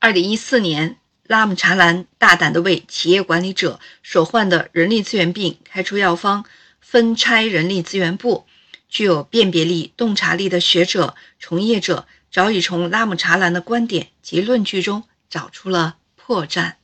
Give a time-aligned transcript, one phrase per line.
[0.00, 6.44] 二零一四年，拉姆查兰大胆地为企业管理者所患的人力资源病开出药方，
[6.78, 8.44] 分拆人力资源部。
[8.88, 16.74] 具有辨别力、洞察力的学者、从业者早已从拉姆查兰的观点及论据中找出了破绽。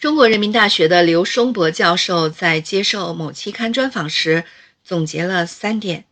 [0.00, 4.44] 中国人民大学的刘松博教授在接受某期刊专访时
[4.84, 6.04] 总结了三点。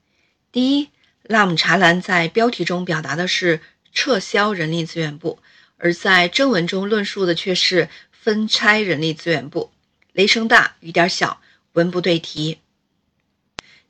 [0.50, 0.88] 第一，
[1.22, 3.60] 拉姆查兰在标题中表达的是
[3.92, 5.38] 撤销人力资源部，
[5.76, 9.70] 而在正文中论述的却是分拆人力资源部，
[10.12, 11.40] 雷声大雨点小，
[11.74, 12.58] 文不对题。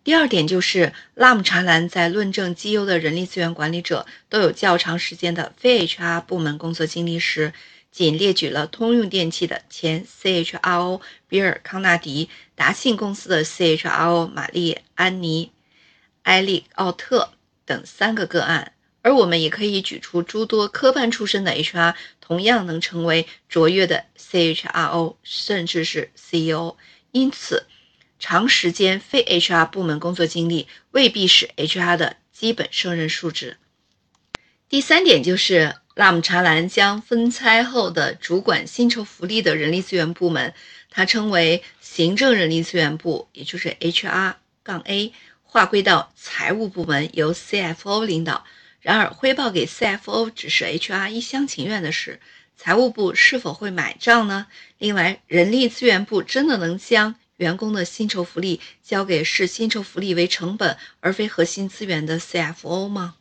[0.04, 7.54] 第二点就是拉姆查兰在论证绩优的人力资源管理者都有较长时间的非 HR 部门工作经历时，
[7.96, 15.50] 仅列举了通用电气的前 CHRO 比尔·康纳迪、达信公司的 CHRO 玛丽安妮。
[16.24, 17.32] 埃利奥特
[17.64, 26.76] 等三个个案，而我们也可以举出诸多科班出身的 HR 同样能成为卓越的 CHRO，甚至是 CEO。
[27.12, 27.64] 因此，
[28.18, 33.56] 长时间非 HR 部门工作经历未必是 HR 的基本胜任素质。
[34.68, 40.52] 第三点就是拉姆查兰将分拆后的主管薪酬福利的人力资源部门，
[40.90, 45.14] 他称为行政人力资源部，也就是 HR 杠 A。
[45.42, 48.44] 划归到财务部门，由 CFO 领导。
[48.80, 52.20] 然而，汇报给 CFO 只是 HR 一厢情愿的事，
[52.58, 54.48] 财务部是否会买账呢？
[54.76, 63.14] 另外，人力资源部真的能将员工的薪酬福利交给视薪酬福利为成本而非核心资源的 CFO 吗？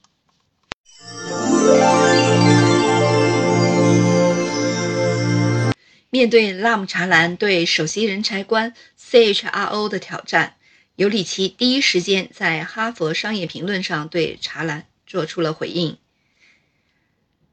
[6.15, 10.55] 面对拉姆查兰对首席人才官 CHRO 的挑战。
[10.95, 15.97] 尤里奇第一时间在《哈佛商业评论》上对查兰做出了回应。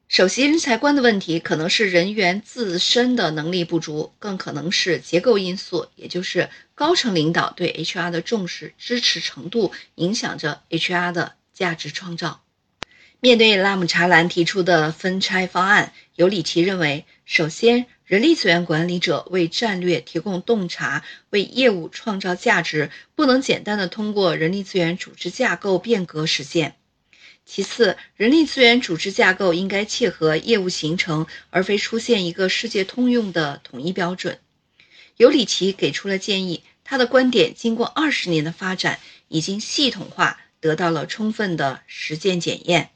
[0.06, 12.44] 首席人才官的问题可能是人员自身的能力不足，更可能是结构因素，也就是高层领导对 HR 的重视、支持程度影响着 HR 的价值创造。
[13.18, 17.86] 面对拉姆查兰提出的分拆方案，尤里奇认为，首先。
[18.12, 26.76] 人力资源管理者为战略提供洞察，为业务创造价值，不能简单的通过人力资源组织架构变革实现。
[27.46, 34.38] 其次，人力资源组织架构应该切合业务形成，而非出现一个世界通用的统一标准。
[35.16, 42.90] 尤里奇给出了建议，他的观点经过二十年的发展，已经系统化，得到了充分的实践检验。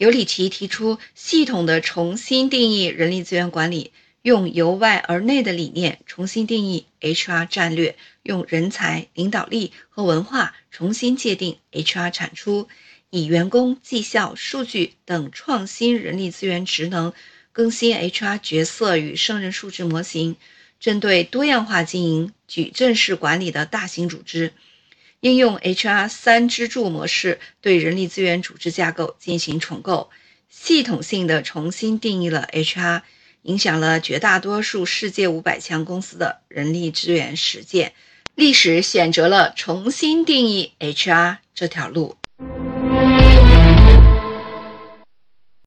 [0.00, 12.66] 尤里奇提出系统的重新定义人力资源管理，用由外而内的理念重新定义 HR 战略，用人才、领导力和文化重新界定 HR 产出，
[13.10, 17.12] 以员工绩效、数据等创新人力资源职能，
[17.52, 20.36] 更新 HR 角色与胜任素质模型，
[20.80, 24.54] 针对多样化经营、矩阵式管理的大型组织。
[25.20, 30.08] 应用 HR 三支柱模式对人力资源组织架构进行重构，
[30.48, 33.02] 系统性的重新定义了 HR，
[33.42, 37.92] 影响了绝大多数世界五百强公司的人力资源实践。
[38.34, 42.16] 历史选择了重新定义 HR 这条路。